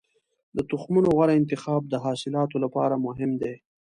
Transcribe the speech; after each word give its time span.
د 0.55 0.57
تخمونو 0.69 1.07
غوره 1.15 1.33
انتخاب 1.39 1.81
د 1.87 1.95
حاصلاتو 2.03 2.57
لپاره 2.63 3.01
مهم 3.05 3.31
دی. 3.41 3.55